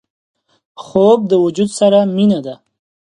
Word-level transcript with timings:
خوب 0.85 1.19
د 1.31 1.33
وجود 1.43 1.69
سره 1.79 1.99
مینه 2.15 2.39
ده 2.45 2.55